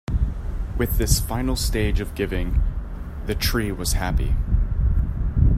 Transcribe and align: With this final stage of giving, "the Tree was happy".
With 0.79 0.97
this 0.97 1.19
final 1.19 1.55
stage 1.55 1.99
of 1.99 2.15
giving, 2.15 2.59
"the 3.27 3.35
Tree 3.35 3.71
was 3.71 3.93
happy". 3.93 4.33